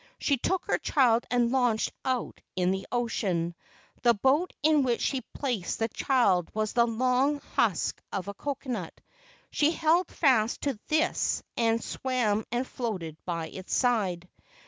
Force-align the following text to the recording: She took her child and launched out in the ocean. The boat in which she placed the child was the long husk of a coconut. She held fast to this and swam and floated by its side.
She 0.17 0.35
took 0.35 0.65
her 0.65 0.79
child 0.79 1.25
and 1.29 1.51
launched 1.51 1.91
out 2.03 2.41
in 2.55 2.71
the 2.71 2.87
ocean. 2.91 3.53
The 4.01 4.15
boat 4.15 4.51
in 4.63 4.81
which 4.81 4.99
she 4.99 5.21
placed 5.21 5.77
the 5.77 5.89
child 5.89 6.49
was 6.55 6.73
the 6.73 6.87
long 6.87 7.39
husk 7.55 8.01
of 8.11 8.27
a 8.27 8.33
coconut. 8.33 8.99
She 9.51 9.69
held 9.69 10.09
fast 10.11 10.61
to 10.61 10.79
this 10.87 11.43
and 11.55 11.83
swam 11.83 12.45
and 12.51 12.65
floated 12.65 13.15
by 13.25 13.49
its 13.49 13.75
side. 13.75 14.27